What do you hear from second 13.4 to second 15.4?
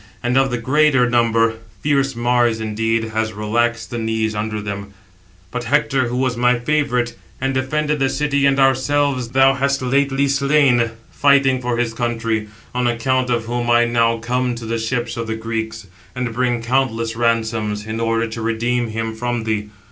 whom I now come to the ships of the